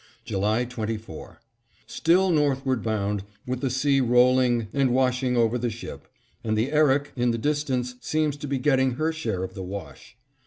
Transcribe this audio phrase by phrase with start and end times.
[0.25, 1.41] July 24:
[1.85, 6.07] Still northward bound, with the sea rolling and washing over the ship;
[6.43, 10.17] and the Erik in the distance seems to be getting her share of the wash.